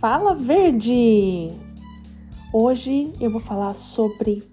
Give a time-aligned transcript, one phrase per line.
[0.00, 1.50] Fala Verde!
[2.54, 4.48] Hoje eu vou falar sobre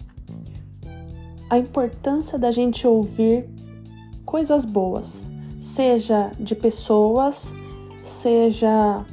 [1.48, 3.48] a importância da gente ouvir
[4.26, 5.26] coisas boas,
[5.58, 7.50] seja de pessoas,
[8.04, 9.06] seja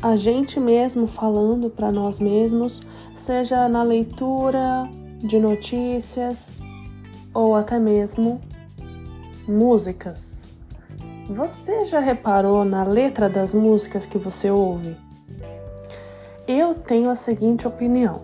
[0.00, 2.80] a gente mesmo falando para nós mesmos,
[3.16, 4.88] seja na leitura
[5.18, 6.52] de notícias
[7.34, 8.40] ou até mesmo
[9.48, 10.46] músicas.
[11.28, 15.01] Você já reparou na letra das músicas que você ouve?
[16.54, 18.20] Eu tenho a seguinte opinião.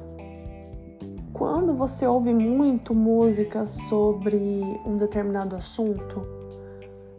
[1.32, 4.36] Quando você ouve muito música sobre
[4.84, 6.20] um determinado assunto,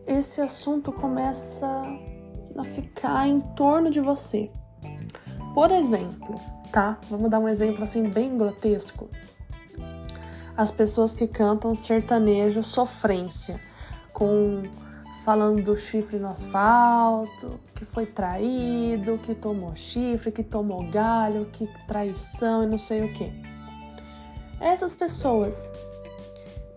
[0.06, 1.66] esse assunto começa
[2.56, 4.52] a ficar em torno de você.
[5.56, 6.40] Por exemplo,
[6.72, 7.00] tá?
[7.10, 9.10] Vamos dar um exemplo assim bem grotesco.
[10.56, 13.60] As pessoas que cantam sertanejo sofrência,
[14.14, 14.62] com
[15.24, 21.68] falando do chifre no asfalto, que foi traído, que tomou chifre, que tomou galho, que
[21.88, 23.32] traição e não sei o que.
[24.60, 25.72] Essas pessoas,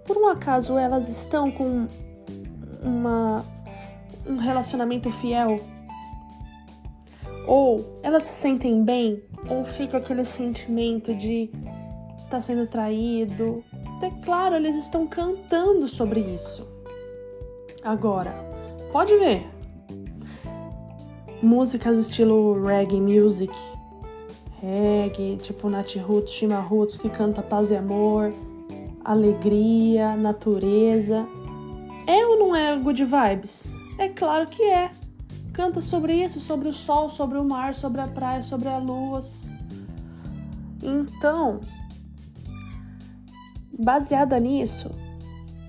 [0.04, 1.86] por um acaso, elas estão com
[2.82, 3.44] uma,
[4.26, 5.60] um relacionamento fiel?
[7.46, 9.22] Ou elas se sentem bem?
[9.48, 11.50] Ou fica aquele sentimento de
[12.30, 13.64] tá sendo traído?
[14.00, 16.71] É claro, eles estão cantando sobre isso.
[17.84, 18.32] Agora,
[18.92, 19.44] pode ver.
[21.42, 23.52] Músicas estilo reggae music,
[24.60, 28.32] reggae, tipo Nat Roots, Shima Roots, que canta paz e amor,
[29.04, 31.26] alegria, natureza.
[32.06, 33.74] É ou não é good vibes?
[33.98, 34.92] É claro que é.
[35.52, 39.52] Canta sobre isso, sobre o sol, sobre o mar, sobre a praia, sobre as luas.
[40.80, 41.60] Então,
[43.76, 44.90] baseada nisso,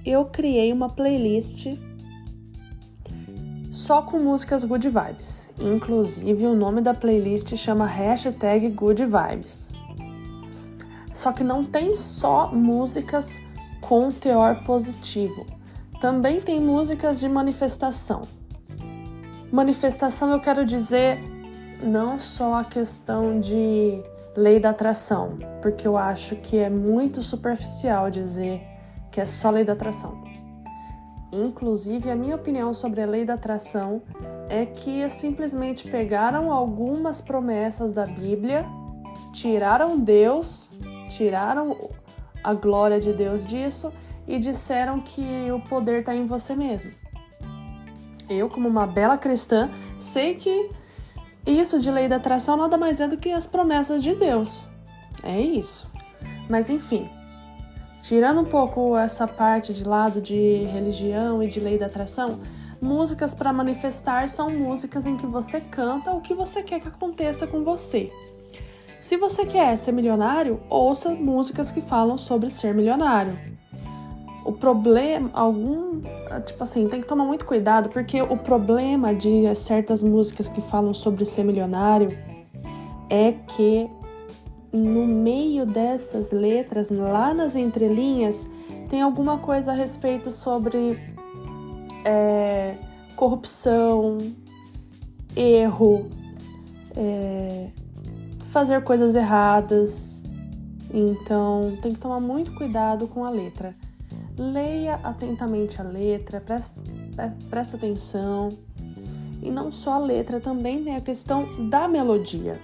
[0.05, 1.67] eu criei uma playlist
[3.83, 5.49] só com músicas good vibes.
[5.59, 9.71] Inclusive, o nome da playlist chama hashtag good vibes.
[11.13, 13.37] Só que não tem só músicas
[13.81, 15.45] com teor positivo.
[15.99, 18.21] Também tem músicas de manifestação.
[19.51, 21.19] Manifestação eu quero dizer
[21.83, 24.01] não só a questão de
[24.35, 28.61] lei da atração, porque eu acho que é muito superficial dizer
[29.11, 30.22] que é só lei da atração.
[31.33, 34.03] Inclusive, a minha opinião sobre a lei da atração
[34.47, 38.63] é que simplesmente pegaram algumas promessas da Bíblia,
[39.31, 40.69] tiraram Deus,
[41.09, 41.89] tiraram
[42.43, 43.91] a glória de Deus disso
[44.27, 46.91] e disseram que o poder está em você mesmo.
[48.29, 50.69] Eu, como uma bela cristã, sei que
[51.47, 54.67] isso de lei da atração nada mais é do que as promessas de Deus.
[55.23, 55.89] É isso.
[56.47, 57.09] Mas enfim,
[58.03, 62.41] Tirando um pouco essa parte de lado de religião e de lei da atração,
[62.81, 67.47] músicas para manifestar são músicas em que você canta o que você quer que aconteça
[67.47, 68.11] com você.
[69.01, 73.39] Se você quer ser milionário, ouça músicas que falam sobre ser milionário.
[74.43, 76.01] O problema, algum,
[76.45, 80.93] tipo assim, tem que tomar muito cuidado porque o problema de certas músicas que falam
[80.93, 82.17] sobre ser milionário
[83.09, 83.89] é que
[84.73, 88.49] no meio dessas letras, lá nas entrelinhas,
[88.89, 90.99] tem alguma coisa a respeito sobre
[92.03, 92.75] é,
[93.15, 94.17] corrupção,
[95.35, 96.09] erro,
[96.95, 97.69] é,
[98.51, 100.23] fazer coisas erradas.
[100.91, 103.75] Então tem que tomar muito cuidado com a letra.
[104.37, 106.81] Leia atentamente a letra, presta,
[107.49, 108.49] presta atenção.
[109.41, 112.59] E não só a letra, também tem a questão da melodia.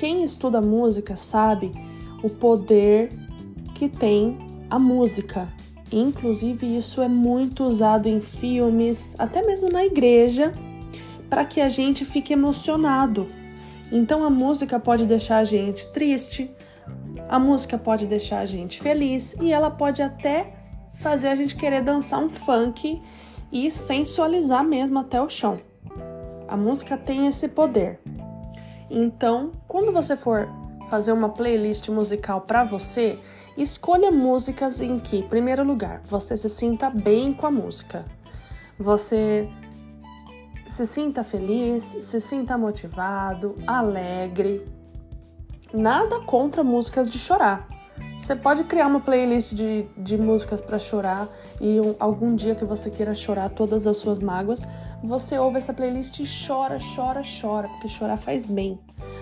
[0.00, 1.72] Quem estuda música sabe
[2.22, 3.10] o poder
[3.74, 4.38] que tem
[4.70, 5.46] a música.
[5.92, 10.52] Inclusive, isso é muito usado em filmes, até mesmo na igreja,
[11.28, 13.26] para que a gente fique emocionado.
[13.92, 16.50] Então, a música pode deixar a gente triste,
[17.28, 20.54] a música pode deixar a gente feliz e ela pode até
[20.94, 23.02] fazer a gente querer dançar um funk
[23.52, 25.60] e sensualizar mesmo até o chão.
[26.48, 28.00] A música tem esse poder.
[28.90, 30.48] Então, quando você for
[30.88, 33.16] fazer uma playlist musical para você,
[33.56, 38.04] escolha músicas em que, em primeiro lugar, você se sinta bem com a música.
[38.76, 39.48] Você
[40.66, 44.64] se sinta feliz, se sinta motivado, alegre.
[45.72, 47.68] Nada contra músicas de chorar.
[48.18, 51.28] Você pode criar uma playlist de, de músicas para chorar
[51.60, 54.66] e um, algum dia que você queira chorar todas as suas mágoas,
[55.02, 58.78] você ouve essa playlist e chora, chora, chora, porque chorar faz bem.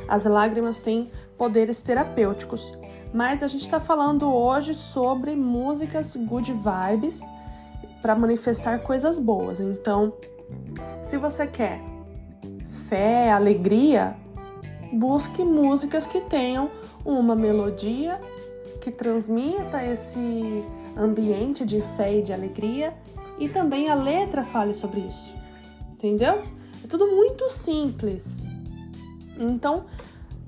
[0.09, 2.73] As lágrimas têm poderes terapêuticos.
[3.13, 7.23] Mas a gente está falando hoje sobre músicas good vibes
[8.03, 9.61] para manifestar coisas boas.
[9.61, 10.13] Então,
[11.01, 11.81] se você quer
[12.89, 14.17] fé, alegria,
[14.93, 16.71] busque músicas que tenham
[17.05, 18.21] uma melodia
[18.81, 20.65] que transmita esse
[20.97, 22.95] ambiente de fé e de alegria
[23.39, 25.38] e também a letra fale sobre isso.
[25.99, 26.45] Entendeu?
[26.85, 28.49] É tudo muito simples.
[29.37, 29.87] Então,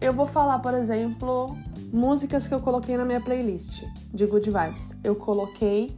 [0.01, 1.59] eu vou falar, por exemplo,
[1.93, 3.83] músicas que eu coloquei na minha playlist
[4.15, 4.97] de Good Vibes.
[5.03, 5.91] Eu coloquei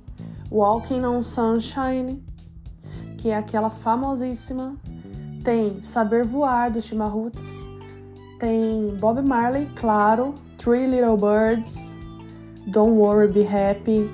[0.51, 2.25] Walking on Sunshine,
[3.19, 4.75] que é aquela famosíssima.
[5.45, 7.47] Tem Saber Voar do Roots.
[8.41, 10.35] Tem Bob Marley, claro.
[10.57, 11.95] Three Little Birds.
[12.69, 14.11] Don't Worry, Be Happy.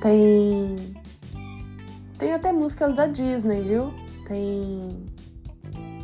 [0.00, 0.76] Tem.
[2.18, 3.92] Tem até músicas da Disney, viu?
[4.30, 5.06] Tem.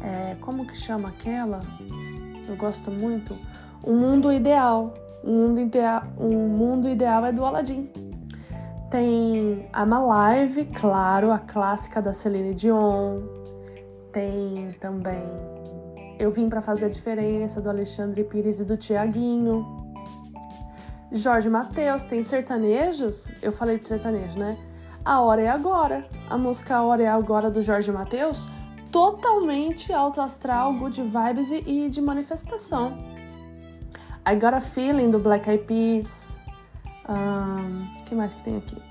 [0.03, 1.61] É, como que chama aquela?
[2.49, 3.39] Eu gosto muito.
[3.85, 4.95] O Mundo Ideal.
[5.23, 7.89] O Mundo Ideal, o mundo ideal é do Aladdin.
[8.91, 13.17] Tem I'm Alive, claro, a clássica da Celine Dion.
[14.13, 15.23] Tem também
[16.19, 19.65] Eu Vim para Fazer a Diferença, do Alexandre Pires e do Tiaguinho.
[21.13, 23.29] Jorge Mateus, tem sertanejos?
[23.41, 24.57] Eu falei de sertanejo, né?
[25.07, 26.05] A Hora é Agora.
[26.29, 28.45] A música A Hora é Agora do Jorge Mateus,
[28.91, 32.99] totalmente alto astral, good vibes e de manifestação.
[34.29, 36.37] I Got a Feeling do Black Eyed Peas.
[37.09, 38.83] Um, que mais que tem aqui?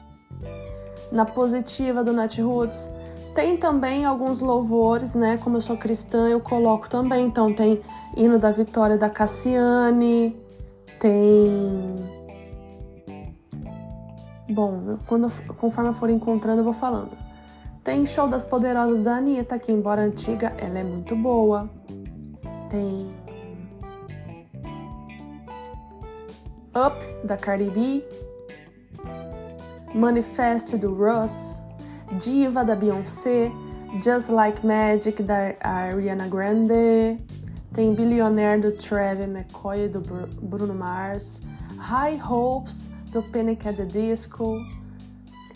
[1.12, 2.90] Na positiva do Nat Roots.
[3.36, 5.38] Tem também alguns louvores, né?
[5.44, 7.26] Como eu sou cristã, eu coloco também.
[7.26, 7.82] Então tem
[8.16, 10.34] hino da vitória da Cassiane,
[10.98, 12.15] tem.
[14.50, 17.12] Bom, quando, conforme eu for encontrando, eu vou falando.
[17.84, 21.70] Tem show das poderosas da Anitta, que embora antiga, ela é muito boa.
[22.70, 23.14] Tem
[26.76, 26.96] Up,
[27.26, 28.04] da Cardi B,
[29.94, 31.62] Manifest, do Russ,
[32.20, 33.52] Diva, da Beyoncé,
[34.04, 37.18] Just Like Magic, da Ariana Grande,
[37.74, 40.02] tem Billionaire, do Travis McCoy, do
[40.42, 41.42] Bruno Mars,
[41.78, 44.62] High Hopes, do Panic at the Disco,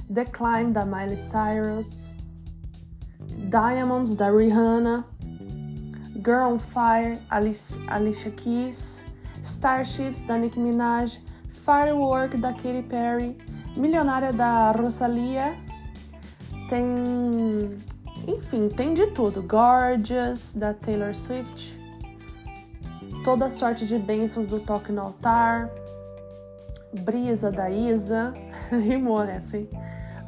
[0.10, 2.08] The Climb, da Miley Cyrus,
[3.50, 5.04] Diamonds, da Rihanna,
[6.24, 9.04] Girl on Fire, Alicia Keys,
[9.42, 11.18] Starships da Nicki Minaj,
[11.50, 13.36] Firework da Katy Perry,
[13.76, 15.58] Milionária da Rosalia,
[16.70, 17.78] tem.
[18.26, 19.42] Enfim, tem de tudo.
[19.42, 21.78] Gorgeous da Taylor Swift,
[23.26, 25.70] Toda Sorte de Bênçãos do Toque no Altar,
[26.94, 28.34] Brisa da Isa,
[28.72, 29.70] rimou essa, hein?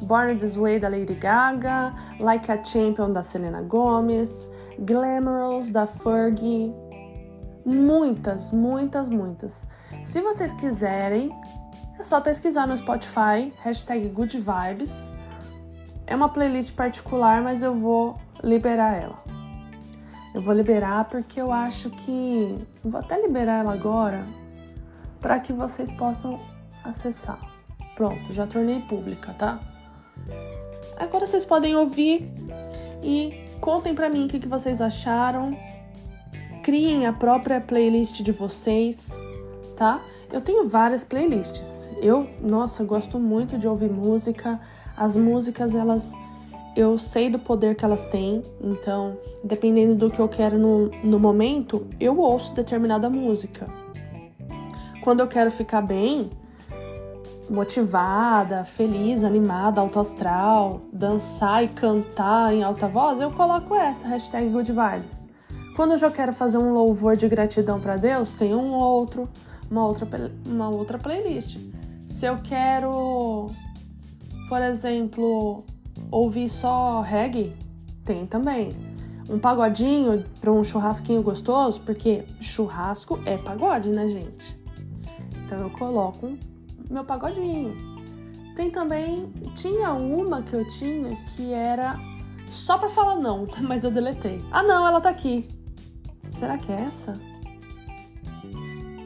[0.02, 6.74] Born This Way da Lady Gaga, Like a Champion da Selena Gomez, Glamorous da Fergie,
[7.64, 9.64] Muitas, muitas, muitas.
[10.04, 11.30] Se vocês quiserem,
[11.98, 15.06] é só pesquisar no Spotify, hashtag Good Vibes.
[16.06, 19.22] É uma playlist particular, mas eu vou liberar ela.
[20.34, 22.66] Eu vou liberar porque eu acho que.
[22.82, 24.26] Vou até liberar ela agora
[25.20, 26.40] para que vocês possam
[26.84, 27.38] acessar.
[27.94, 29.60] Pronto, já tornei pública, tá?
[30.96, 32.30] Agora vocês podem ouvir
[33.02, 35.56] e contem para mim o que vocês acharam
[36.62, 39.18] criem a própria playlist de vocês,
[39.76, 40.00] tá?
[40.32, 41.90] Eu tenho várias playlists.
[42.00, 44.60] Eu, nossa, gosto muito de ouvir música.
[44.96, 46.12] As músicas, elas
[46.74, 51.18] eu sei do poder que elas têm, então, dependendo do que eu quero no, no
[51.20, 53.66] momento, eu ouço determinada música.
[55.02, 56.30] Quando eu quero ficar bem,
[57.52, 64.48] motivada, feliz, animada, alto astral, dançar e cantar em alta voz, eu coloco essa, hashtag
[64.48, 65.28] Good Vibes.
[65.76, 69.28] Quando eu já quero fazer um louvor de gratidão para Deus, tem um outro,
[69.70, 70.08] uma outra,
[70.46, 71.58] uma outra playlist.
[72.06, 73.50] Se eu quero,
[74.48, 75.64] por exemplo,
[76.10, 77.52] ouvir só reggae,
[78.02, 78.70] tem também.
[79.28, 84.58] Um pagodinho para um churrasquinho gostoso, porque churrasco é pagode, né, gente?
[85.44, 86.32] Então eu coloco
[86.92, 87.74] meu pagodinho.
[88.54, 91.98] Tem também, tinha uma que eu tinha que era
[92.48, 94.44] só para falar não, mas eu deletei.
[94.50, 95.48] Ah, não, ela tá aqui.
[96.30, 97.14] Será que é essa?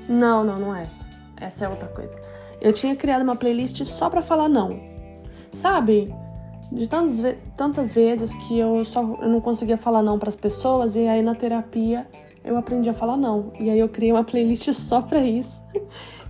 [0.08, 1.08] Não, não, não é essa.
[1.36, 2.18] Essa é outra coisa.
[2.60, 4.80] Eu tinha criado uma playlist só pra falar não.
[5.52, 6.12] Sabe?
[6.72, 10.36] De tantas, ve tantas vezes que eu só eu não conseguia falar não para as
[10.36, 12.06] pessoas e aí na terapia
[12.44, 13.52] eu aprendi a falar não.
[13.58, 15.62] E aí eu criei uma playlist só pra isso.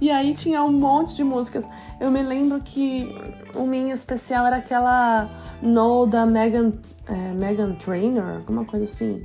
[0.01, 1.69] E aí tinha um monte de músicas.
[2.01, 3.09] Eu me lembro que
[3.55, 5.29] o minha especial era aquela
[5.63, 6.73] No da Megan,
[7.07, 9.25] é, Megan Trainor, alguma coisa assim.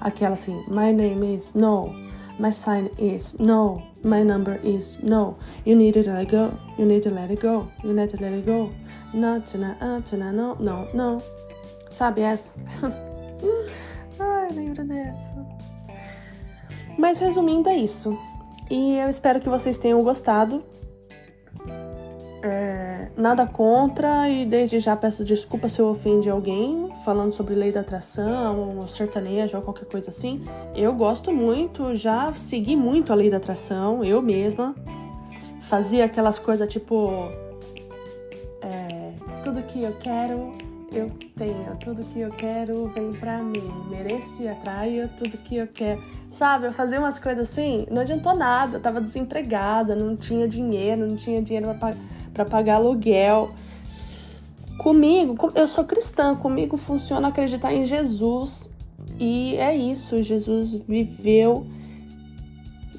[0.00, 1.92] Aquela assim, my name is no,
[2.38, 5.36] my sign is no, my number is no.
[5.66, 8.22] You need to let it go, you need to let it go, you need to
[8.22, 8.70] let it go.
[9.12, 10.00] Not tonight, uh,
[10.32, 11.22] no, no, no.
[11.90, 12.54] Sabe essa?
[14.18, 15.46] Ai, lembro dessa.
[16.96, 18.16] Mas resumindo, é isso.
[18.70, 20.62] E eu espero que vocês tenham gostado.
[22.42, 27.70] É, nada contra e desde já peço desculpa se eu ofendi alguém falando sobre lei
[27.70, 30.42] da atração, ou sertanejo ou qualquer coisa assim.
[30.74, 34.74] Eu gosto muito, já segui muito a lei da atração, eu mesma.
[35.62, 37.10] Fazia aquelas coisas tipo.
[38.62, 39.12] É,
[39.42, 43.62] tudo que eu quero eu tenho tudo que eu quero, vem pra mim.
[43.88, 46.02] Mereço e atraio tudo que eu quero.
[46.30, 48.76] Sabe, eu fazia umas coisas assim, não adiantou nada.
[48.76, 51.68] Eu tava desempregada, não tinha dinheiro, não tinha dinheiro
[52.32, 53.52] para pagar aluguel.
[54.78, 58.72] Comigo, eu sou cristã, comigo funciona acreditar em Jesus.
[59.18, 61.66] E é isso, Jesus viveu,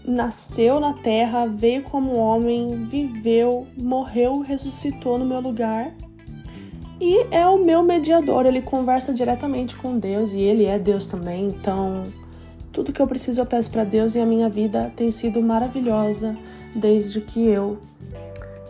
[0.05, 5.93] nasceu na terra, veio como homem, viveu, morreu, ressuscitou no meu lugar
[7.03, 11.47] e é o meu mediador, ele conversa diretamente com Deus e ele é Deus também.
[11.47, 12.03] Então,
[12.71, 16.37] tudo que eu preciso eu peço para Deus e a minha vida tem sido maravilhosa
[16.75, 17.79] desde que eu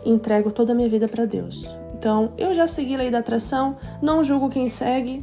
[0.02, 1.68] entrego toda a minha vida para Deus.
[1.92, 5.22] Então, eu já segui a lei da atração, não julgo quem segue,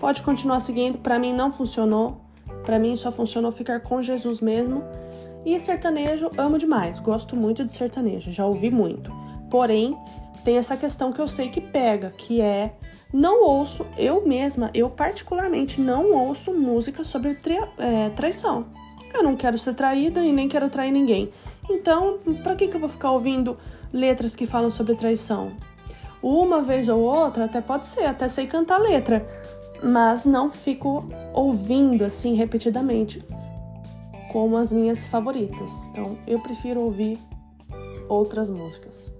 [0.00, 2.22] pode continuar seguindo, para mim não funcionou.
[2.64, 4.82] Para mim só funcionou ficar com Jesus mesmo.
[5.44, 9.12] E sertanejo, amo demais, gosto muito de sertanejo, já ouvi muito.
[9.50, 9.96] Porém,
[10.46, 12.76] tem essa questão que eu sei que pega, que é
[13.12, 18.66] não ouço, eu mesma, eu particularmente não ouço música sobre tra é, traição.
[19.12, 21.32] Eu não quero ser traída e nem quero trair ninguém.
[21.68, 23.58] Então, para que, que eu vou ficar ouvindo
[23.92, 25.50] letras que falam sobre traição?
[26.22, 29.26] Uma vez ou outra, até pode ser, até sei cantar letra,
[29.82, 33.20] mas não fico ouvindo assim repetidamente
[34.30, 35.72] como as minhas favoritas.
[35.90, 37.18] Então, eu prefiro ouvir
[38.08, 39.15] outras músicas.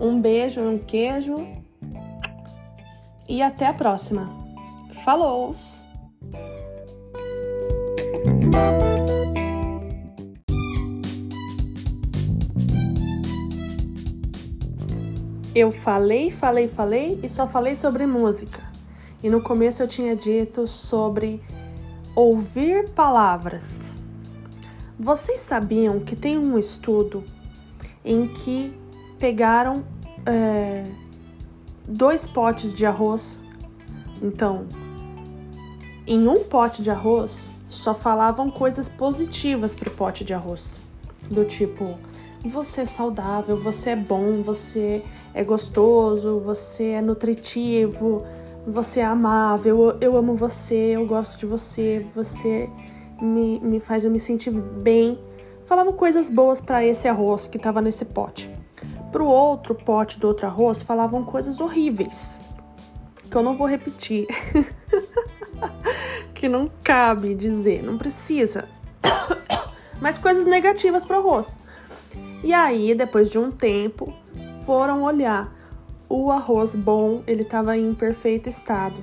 [0.00, 1.34] Um beijo, um queijo
[3.28, 4.28] e até a próxima.
[5.04, 5.52] Falou!
[15.54, 18.62] Eu falei, falei, falei e só falei sobre música.
[19.22, 21.42] E no começo eu tinha dito sobre
[22.14, 23.92] ouvir palavras.
[24.98, 27.24] Vocês sabiam que tem um estudo
[28.04, 28.72] em que
[29.18, 29.84] pegaram
[30.24, 30.84] é,
[31.86, 33.40] dois potes de arroz.
[34.22, 34.66] Então,
[36.06, 40.80] em um pote de arroz só falavam coisas positivas pro pote de arroz.
[41.30, 41.98] Do tipo,
[42.44, 48.24] você é saudável, você é bom, você é gostoso, você é nutritivo,
[48.66, 52.70] você é amável, eu, eu amo você, eu gosto de você, você
[53.20, 55.18] me, me faz eu me sentir bem.
[55.64, 58.57] Falavam coisas boas para esse arroz que estava nesse pote.
[59.12, 62.40] Pro outro pote do outro arroz falavam coisas horríveis,
[63.30, 64.26] que eu não vou repetir,
[66.34, 68.68] que não cabe dizer, não precisa,
[70.00, 71.58] mas coisas negativas pro arroz.
[72.44, 74.12] E aí, depois de um tempo,
[74.66, 75.52] foram olhar
[76.08, 78.96] o arroz bom, ele estava em perfeito estado.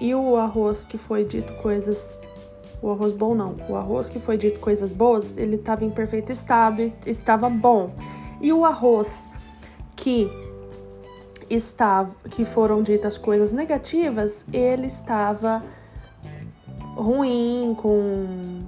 [0.00, 2.16] E o arroz que foi dito coisas
[2.82, 6.32] o arroz bom não, o arroz que foi dito coisas boas, ele estava em perfeito
[6.32, 7.92] estado, estava bom.
[8.40, 9.28] E o arroz
[10.00, 10.30] que
[11.48, 15.62] estava, que foram ditas coisas negativas, ele estava
[16.96, 18.60] ruim, com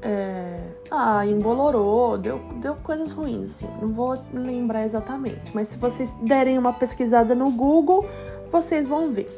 [0.00, 0.58] é,
[0.90, 3.68] ah, embolorou, deu, deu coisas ruins, assim.
[3.80, 8.06] Não vou lembrar exatamente, mas se vocês derem uma pesquisada no Google,
[8.50, 9.30] vocês vão ver.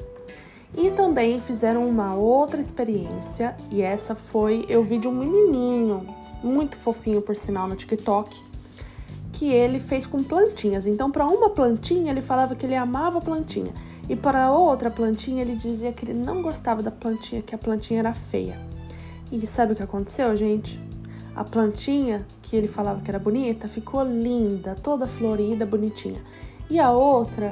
[0.76, 6.06] E também fizeram uma outra experiência, e essa foi, eu vi de um menininho,
[6.42, 8.53] muito fofinho por sinal no TikTok,
[9.34, 10.86] que ele fez com plantinhas.
[10.86, 13.72] Então, para uma plantinha, ele falava que ele amava a plantinha.
[14.08, 18.00] E para outra plantinha, ele dizia que ele não gostava da plantinha, que a plantinha
[18.00, 18.60] era feia.
[19.32, 20.80] E sabe o que aconteceu, gente?
[21.34, 26.22] A plantinha que ele falava que era bonita ficou linda, toda florida, bonitinha.
[26.70, 27.50] E a outra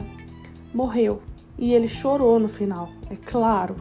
[0.72, 1.20] morreu.
[1.58, 3.74] E ele chorou no final, é claro.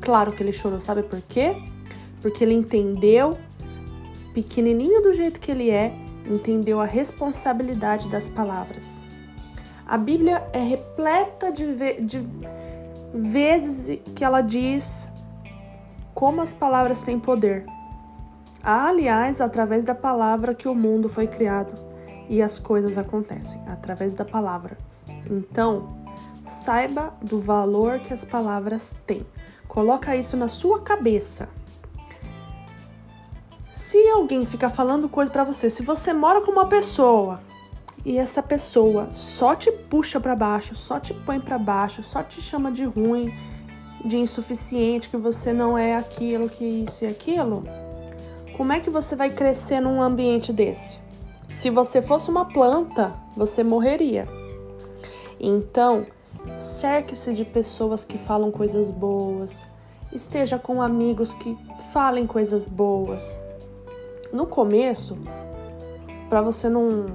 [0.00, 1.54] Claro que ele chorou, sabe por quê?
[2.22, 3.36] Porque ele entendeu,
[4.32, 9.00] pequenininho do jeito que ele é, entendeu a responsabilidade das palavras.
[9.86, 12.26] A Bíblia é repleta de, ve de
[13.14, 15.08] vezes que ela diz
[16.14, 17.64] como as palavras têm poder.
[18.62, 21.72] Há, aliás, através da palavra que o mundo foi criado
[22.28, 24.76] e as coisas acontecem através da palavra.
[25.30, 25.88] Então,
[26.44, 29.24] saiba do valor que as palavras têm.
[29.66, 31.48] Coloca isso na sua cabeça.
[33.78, 37.40] Se alguém ficar falando coisa para você, se você mora com uma pessoa
[38.04, 42.42] e essa pessoa só te puxa para baixo, só te põe para baixo, só te
[42.42, 43.32] chama de ruim,
[44.04, 47.62] de insuficiente, que você não é aquilo, que isso e aquilo,
[48.56, 50.98] Como é que você vai crescer num ambiente desse?
[51.48, 54.26] Se você fosse uma planta, você morreria.
[55.38, 56.04] Então,
[56.56, 59.68] cerque-se de pessoas que falam coisas boas,
[60.12, 61.56] esteja com amigos que
[61.92, 63.38] falem coisas boas.
[64.32, 65.16] No começo,
[66.28, 67.06] para você não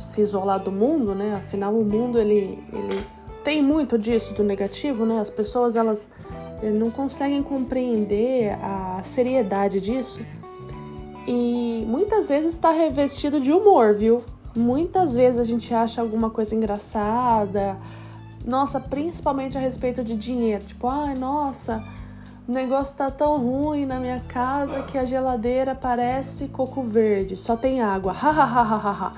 [0.00, 1.34] se isolar do mundo, né?
[1.36, 3.06] Afinal, o mundo ele, ele
[3.44, 5.20] tem muito disso do negativo, né?
[5.20, 6.08] As pessoas elas
[6.62, 10.20] eh, não conseguem compreender a seriedade disso
[11.26, 14.24] e muitas vezes está revestido de humor, viu?
[14.54, 17.78] Muitas vezes a gente acha alguma coisa engraçada,
[18.44, 21.82] nossa, principalmente a respeito de dinheiro, tipo, ai, nossa,
[22.46, 27.56] o negócio tá tão ruim na minha casa que a geladeira parece coco verde, só
[27.56, 28.12] tem água.
[28.12, 29.12] Ha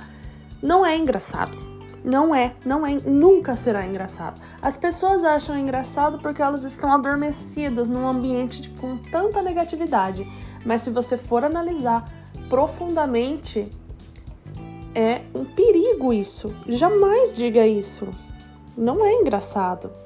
[0.62, 1.56] Não é engraçado.
[2.04, 4.38] Não é, não é, nunca será engraçado.
[4.60, 10.30] As pessoas acham engraçado porque elas estão adormecidas num ambiente de, com tanta negatividade.
[10.66, 12.04] Mas se você for analisar
[12.50, 13.70] profundamente,
[14.94, 16.54] é um perigo isso.
[16.68, 18.06] Jamais diga isso.
[18.76, 20.03] Não é engraçado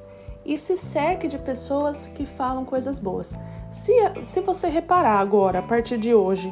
[0.49, 3.37] e se cerque de pessoas que falam coisas boas.
[3.69, 6.51] Se, se você reparar agora, a partir de hoje,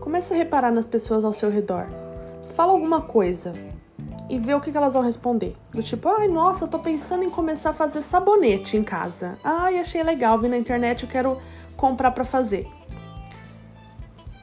[0.00, 1.88] comece a reparar nas pessoas ao seu redor.
[2.54, 3.52] Fala alguma coisa
[4.30, 5.56] e vê o que, elas vão responder.
[5.72, 9.36] Do tipo, ai, nossa, tô pensando em começar a fazer sabonete em casa.
[9.42, 11.42] Ai, achei legal, vi na internet, eu quero
[11.76, 12.68] comprar para fazer.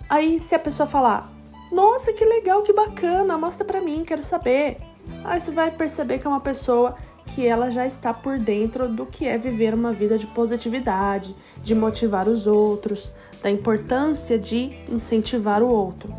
[0.10, 1.32] Aí, se a pessoa falar,
[1.72, 4.76] nossa, que legal, que bacana, mostra pra mim, quero saber.
[5.24, 6.96] Aí você vai perceber que é uma pessoa
[7.28, 11.74] que ela já está por dentro do que é viver uma vida de positividade, de
[11.74, 13.12] motivar os outros,
[13.42, 16.14] da importância de incentivar o outro.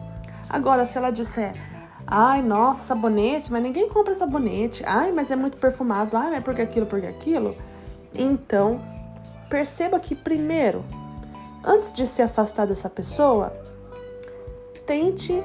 [0.49, 1.53] Agora, se ela disser,
[2.07, 6.41] ai, nossa, sabonete, mas ninguém compra sabonete, ai, mas é muito perfumado, ai, mas é
[6.41, 7.57] porque aquilo, porque aquilo,
[8.15, 8.81] então
[9.49, 10.85] perceba que primeiro,
[11.65, 13.53] antes de se afastar dessa pessoa,
[14.87, 15.43] tente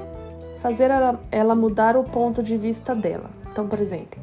[0.58, 3.30] fazer ela, ela mudar o ponto de vista dela.
[3.50, 4.20] Então, por exemplo,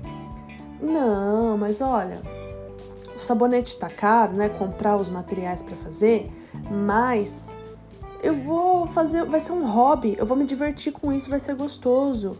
[0.82, 2.22] não, mas olha,
[3.16, 4.50] o sabonete tá caro, né?
[4.50, 6.32] Comprar os materiais para fazer,
[6.70, 7.56] mas
[8.22, 11.56] eu vou fazer, vai ser um hobby, eu vou me divertir com isso, vai ser
[11.56, 12.38] gostoso.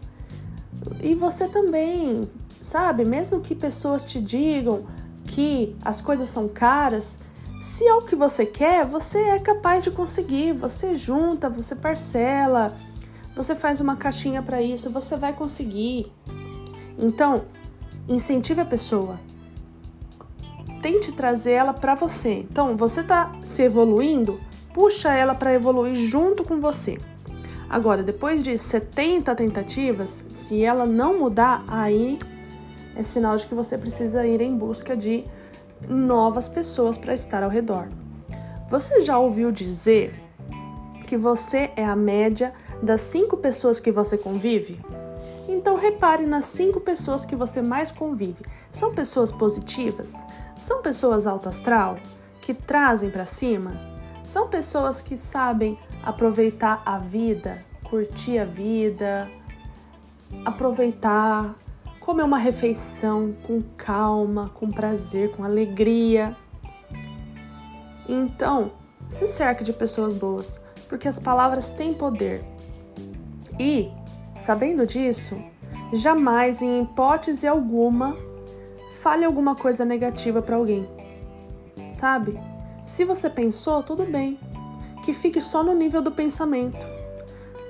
[1.02, 2.28] E você também,
[2.60, 3.04] sabe?
[3.04, 4.86] Mesmo que pessoas te digam
[5.26, 7.18] que as coisas são caras,
[7.60, 10.52] se é o que você quer, você é capaz de conseguir.
[10.52, 12.76] Você junta, você parcela,
[13.34, 16.12] você faz uma caixinha para isso, você vai conseguir.
[16.96, 17.44] Então,
[18.08, 19.18] incentive a pessoa.
[20.80, 22.46] Tente trazer ela para você.
[22.50, 24.40] Então, você tá se evoluindo,
[24.72, 26.98] puxa ela para evoluir junto com você.
[27.68, 32.18] Agora, depois de 70 tentativas, se ela não mudar, aí
[32.96, 35.24] é sinal de que você precisa ir em busca de
[35.86, 37.88] novas pessoas para estar ao redor.
[38.68, 40.14] Você já ouviu dizer
[41.06, 44.80] que você é a média das cinco pessoas que você convive?
[45.48, 48.44] Então repare nas cinco pessoas que você mais convive.
[48.70, 50.22] São pessoas positivas?
[50.58, 51.96] São pessoas alto astral?
[52.42, 53.72] Que trazem para cima?
[54.26, 59.30] São pessoas que sabem aproveitar a vida, curtir a vida,
[60.44, 61.56] aproveitar,
[61.98, 66.36] comer uma refeição com calma, com prazer, com alegria.
[68.06, 68.72] Então,
[69.08, 72.44] se cerque de pessoas boas, porque as palavras têm poder.
[73.58, 73.90] E
[74.38, 75.36] Sabendo disso,
[75.92, 78.16] jamais, em hipótese alguma,
[79.00, 80.88] fale alguma coisa negativa para alguém.
[81.92, 82.38] Sabe?
[82.86, 84.38] Se você pensou, tudo bem,
[85.04, 86.86] que fique só no nível do pensamento.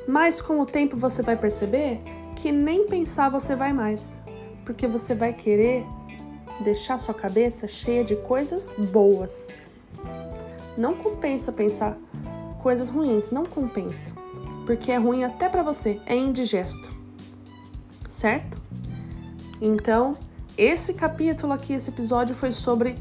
[0.06, 2.02] Mas com o tempo você vai perceber
[2.36, 4.20] que nem pensar você vai mais,
[4.66, 5.86] porque você vai querer
[6.60, 9.48] deixar sua cabeça cheia de coisas boas.
[10.76, 11.96] Não compensa pensar
[12.60, 14.12] coisas ruins, não compensa
[14.68, 16.90] porque é ruim até para você, é indigesto.
[18.06, 18.60] Certo?
[19.62, 20.14] Então,
[20.58, 22.96] esse capítulo aqui, esse episódio foi sobre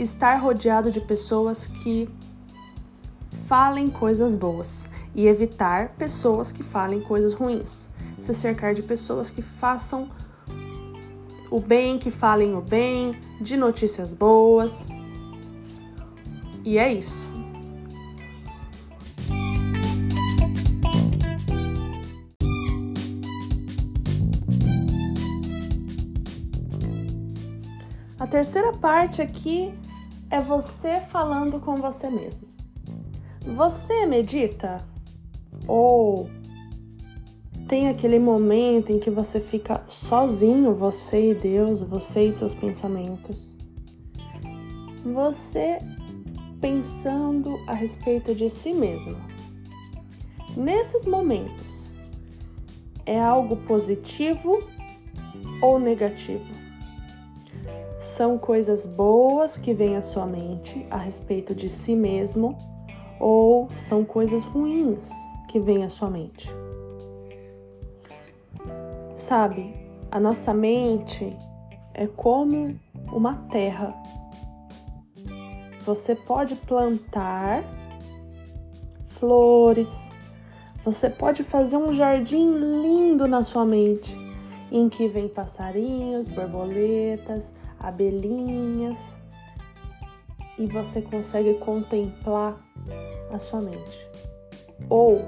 [0.00, 2.10] estar rodeado de pessoas que
[3.46, 7.88] falem coisas boas e evitar pessoas que falem coisas ruins.
[8.20, 10.10] Se cercar de pessoas que façam
[11.48, 14.88] o bem, que falem o bem, de notícias boas.
[16.64, 17.29] E é isso.
[28.20, 29.72] A terceira parte aqui
[30.28, 32.46] é você falando com você mesmo.
[33.46, 34.86] Você medita?
[35.66, 36.28] Ou
[37.66, 43.56] tem aquele momento em que você fica sozinho, você e Deus, você e seus pensamentos?
[45.02, 45.78] Você
[46.60, 49.16] pensando a respeito de si mesmo.
[50.54, 51.86] nesses momentos
[53.06, 54.62] é algo positivo
[55.62, 56.59] ou negativo?
[58.00, 62.56] São coisas boas que vêm à sua mente a respeito de si mesmo
[63.20, 65.10] ou são coisas ruins
[65.48, 66.48] que vêm à sua mente?
[69.14, 69.74] Sabe,
[70.10, 71.36] a nossa mente
[71.92, 72.74] é como
[73.12, 73.94] uma terra.
[75.84, 77.62] Você pode plantar
[79.04, 80.10] flores,
[80.82, 84.16] você pode fazer um jardim lindo na sua mente,
[84.72, 89.16] em que vem passarinhos, borboletas, abelhinhas,
[90.58, 92.60] e você consegue contemplar
[93.32, 94.06] a sua mente.
[94.88, 95.22] Ou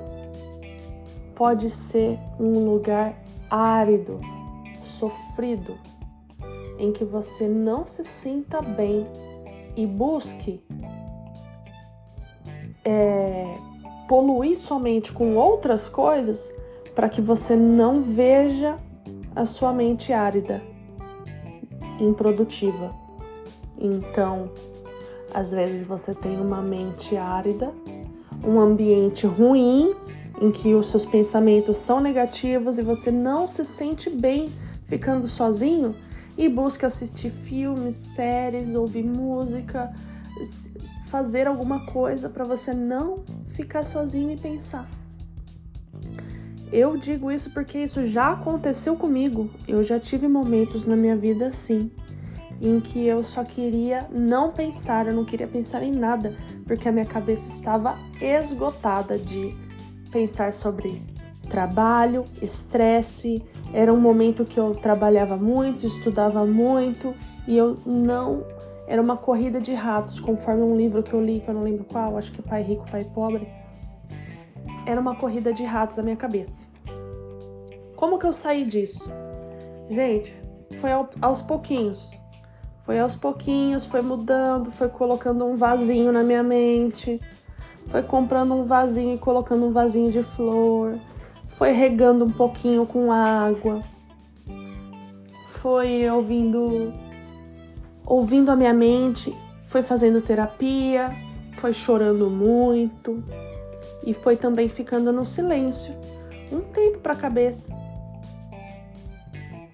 [1.35, 3.19] pode ser um lugar
[3.51, 4.19] árido,
[4.83, 5.79] sofrido,
[6.79, 9.07] em que você não se sinta bem
[9.75, 10.63] e busque
[12.85, 13.55] é,
[14.09, 16.53] poluir sua mente com outras coisas
[16.95, 18.77] para que você não veja
[19.35, 20.63] a sua mente árida,
[21.99, 22.95] improdutiva.
[23.79, 24.51] Então,
[25.33, 27.73] às vezes você tem uma mente árida,
[28.47, 29.95] um ambiente ruim
[30.41, 34.53] em que os seus pensamentos são negativos e você não se sente bem
[34.85, 35.95] ficando sozinho
[36.37, 39.93] e busca assistir filmes, séries, ouvir música,
[41.05, 44.89] fazer alguma coisa para você não ficar sozinho e pensar.
[46.73, 49.51] Eu digo isso porque isso já aconteceu comigo.
[49.69, 51.91] Eu já tive momentos na minha vida assim,
[52.63, 56.93] em que eu só queria não pensar, eu não queria pensar em nada, porque a
[56.93, 59.55] minha cabeça estava esgotada de
[60.11, 61.03] pensar sobre
[61.51, 63.45] trabalho, estresse.
[63.75, 67.15] Era um momento que eu trabalhava muito, estudava muito
[67.47, 68.47] e eu não.
[68.87, 71.85] Era uma corrida de ratos, conforme um livro que eu li, que eu não lembro
[71.85, 73.47] qual, acho que é Pai Rico, Pai Pobre.
[74.85, 76.67] Era uma corrida de ratos na minha cabeça.
[77.97, 79.11] Como que eu saí disso?
[79.89, 80.35] Gente,
[80.81, 80.91] foi
[81.21, 82.19] aos pouquinhos.
[82.79, 87.21] Foi aos pouquinhos, foi mudando, foi colocando um vasinho na minha mente,
[87.87, 90.99] foi comprando um vasinho e colocando um vasinho de flor,
[91.47, 93.81] foi regando um pouquinho com água,
[95.49, 96.93] foi ouvindo
[98.05, 99.33] ouvindo a minha mente,
[99.65, 101.15] foi fazendo terapia,
[101.55, 103.23] foi chorando muito
[104.05, 105.95] e foi também ficando no silêncio,
[106.51, 107.83] um tempo para a cabeça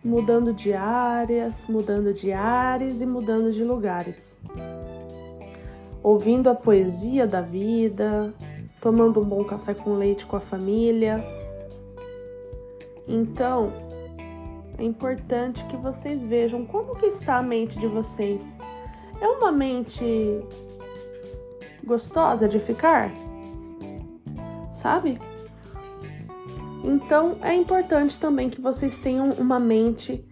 [0.08, 4.40] mudando de áreas, mudando de ares e mudando de lugares.
[6.02, 8.32] Ouvindo a poesia da vida,
[8.80, 11.22] tomando um bom café com leite com a família.
[13.06, 13.72] Então,
[14.78, 18.60] é importante que vocês vejam como que está a mente de vocês.
[19.20, 20.04] É uma mente
[21.84, 23.10] gostosa de ficar?
[24.70, 25.18] Sabe?
[26.84, 30.24] Então é importante também que vocês tenham uma mente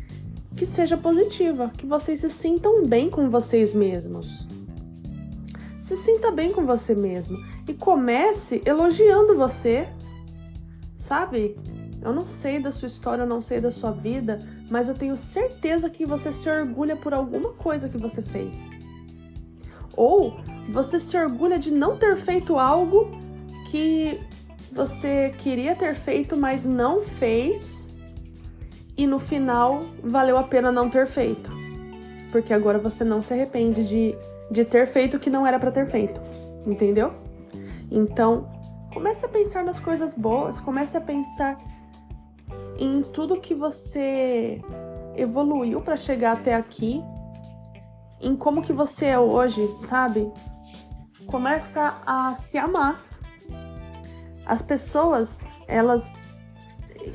[0.57, 4.49] que seja positiva, que vocês se sintam bem com vocês mesmos.
[5.79, 9.87] Se sinta bem com você mesmo e comece elogiando você.
[10.96, 11.57] Sabe?
[12.03, 14.38] Eu não sei da sua história, eu não sei da sua vida,
[14.70, 18.79] mas eu tenho certeza que você se orgulha por alguma coisa que você fez.
[19.96, 20.37] Ou
[20.70, 23.11] você se orgulha de não ter feito algo
[23.70, 24.20] que
[24.72, 27.94] você queria ter feito, mas não fez,
[28.96, 31.50] e no final valeu a pena não ter feito.
[32.31, 34.14] Porque agora você não se arrepende de,
[34.50, 36.20] de ter feito o que não era para ter feito.
[36.66, 37.14] Entendeu?
[37.90, 38.48] Então,
[38.92, 41.57] comece a pensar nas coisas boas, comece a pensar
[42.79, 44.61] em tudo que você
[45.14, 47.02] evoluiu para chegar até aqui,
[48.20, 50.31] em como que você é hoje, sabe?
[51.26, 53.02] Começa a se amar
[54.46, 56.24] as pessoas, elas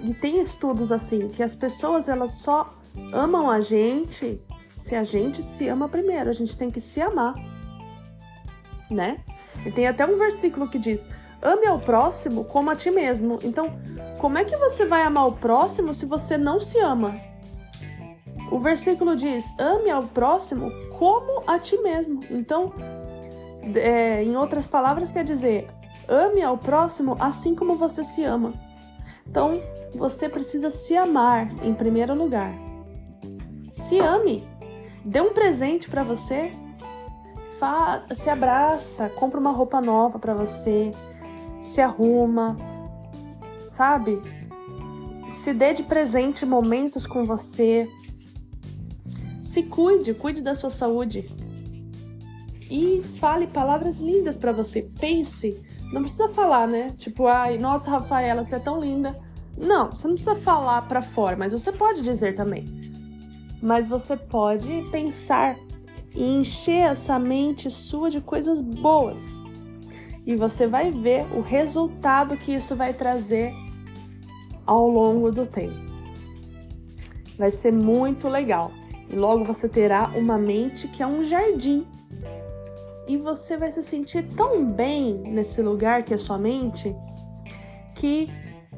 [0.04, 2.74] e tem estudos assim que as pessoas elas só
[3.12, 4.42] amam a gente
[4.76, 6.30] se a gente se ama primeiro.
[6.30, 7.36] A gente tem que se amar,
[8.90, 9.24] né?
[9.66, 11.08] E tem até um versículo que diz:
[11.42, 13.40] ame ao próximo como a ti mesmo.
[13.44, 13.80] Então,
[14.20, 17.16] como é que você vai amar o próximo se você não se ama?
[18.52, 22.20] O versículo diz: ame ao próximo como a ti mesmo.
[22.30, 22.74] Então,
[23.76, 25.68] é, em outras palavras, quer dizer,
[26.08, 28.54] Ame ao próximo assim como você se ama.
[29.28, 29.62] Então,
[29.94, 32.54] você precisa se amar em primeiro lugar.
[33.72, 34.48] Se ame.
[35.04, 36.52] Dê um presente para você.
[37.60, 40.92] Fa se abraça, compra uma roupa nova para você.
[41.60, 42.56] Se arruma.
[43.66, 44.22] Sabe?
[45.28, 47.90] Se dê de presente momentos com você.
[49.40, 51.30] Se cuide, cuide da sua saúde.
[52.70, 54.82] E fale palavras lindas para você.
[55.00, 55.62] Pense
[55.92, 56.92] Não precisa falar, né?
[56.98, 59.20] Tipo, ai, nossa, Rafaela, você é tão linda.
[59.58, 62.66] Não, você não precisa falar para fora, mas você pode dizer também.
[63.62, 65.58] Mas você pode pensar
[66.16, 69.42] e encher essa mente sua de coisas boas.
[70.26, 73.54] E você vai ver o resultado que isso vai trazer
[74.66, 75.92] ao longo do tempo.
[77.38, 78.72] Vai ser muito legal.
[79.10, 81.86] E logo você terá uma mente que é um jardim.
[83.08, 86.96] E você vai se sentir tão bem nesse lugar que é sua mente
[87.96, 88.30] que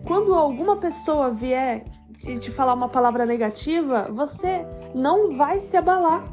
[0.05, 1.83] quando alguma pessoa vier
[2.17, 6.23] te falar uma palavra negativa, você não vai se abalar.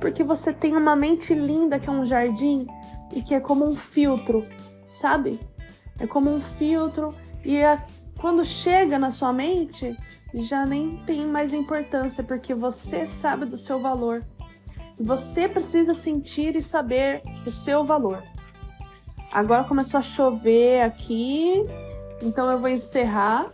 [0.00, 2.66] Porque você tem uma mente linda que é um jardim
[3.12, 4.46] e que é como um filtro,
[4.88, 5.38] sabe?
[5.98, 7.84] É como um filtro e é,
[8.20, 9.96] quando chega na sua mente,
[10.34, 14.24] já nem tem mais importância porque você sabe do seu valor.
[15.02, 18.22] Você precisa sentir e saber o seu valor.
[19.32, 21.62] Agora começou a chover aqui,
[22.22, 23.52] então eu vou encerrar.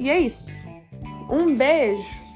[0.00, 0.56] E é isso.
[1.30, 2.27] Um beijo